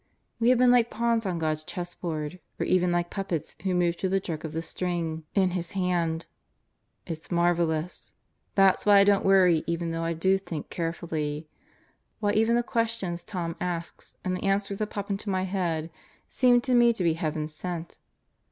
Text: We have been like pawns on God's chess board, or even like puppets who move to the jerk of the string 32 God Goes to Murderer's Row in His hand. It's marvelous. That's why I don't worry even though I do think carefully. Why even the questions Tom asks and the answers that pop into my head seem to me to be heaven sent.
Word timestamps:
We 0.39 0.49
have 0.49 0.57
been 0.57 0.71
like 0.71 0.89
pawns 0.89 1.27
on 1.27 1.37
God's 1.37 1.63
chess 1.63 1.93
board, 1.93 2.39
or 2.59 2.65
even 2.65 2.91
like 2.91 3.11
puppets 3.11 3.55
who 3.61 3.75
move 3.75 3.97
to 3.97 4.09
the 4.09 4.19
jerk 4.19 4.43
of 4.43 4.51
the 4.51 4.63
string 4.63 4.95
32 4.95 5.05
God 5.05 5.15
Goes 5.15 5.29
to 5.29 5.35
Murderer's 5.35 5.37
Row 5.37 5.43
in 5.43 5.51
His 5.51 5.71
hand. 5.89 6.25
It's 7.05 7.31
marvelous. 7.31 8.13
That's 8.55 8.85
why 8.87 8.97
I 8.97 9.03
don't 9.03 9.23
worry 9.23 9.63
even 9.67 9.91
though 9.91 10.03
I 10.03 10.13
do 10.13 10.39
think 10.39 10.71
carefully. 10.71 11.47
Why 12.19 12.31
even 12.33 12.55
the 12.55 12.63
questions 12.63 13.21
Tom 13.21 13.55
asks 13.61 14.15
and 14.25 14.35
the 14.35 14.43
answers 14.43 14.79
that 14.79 14.87
pop 14.87 15.11
into 15.11 15.29
my 15.29 15.43
head 15.43 15.91
seem 16.27 16.61
to 16.61 16.73
me 16.73 16.93
to 16.93 17.03
be 17.03 17.13
heaven 17.13 17.47
sent. 17.47 17.99